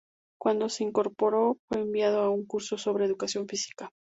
Cuando 0.39 0.67
se 0.67 0.83
incorporó, 0.83 1.57
fue 1.67 1.77
enviado 1.79 2.21
a 2.21 2.31
un 2.31 2.43
curso 2.47 2.75
sobre 2.79 3.05
educación 3.05 3.47
física. 3.47 3.91